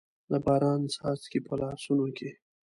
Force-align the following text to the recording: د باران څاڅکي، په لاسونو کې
د 0.29 0.31
باران 0.45 0.81
څاڅکي، 0.93 1.39
په 1.47 1.53
لاسونو 1.61 2.05
کې 2.17 2.29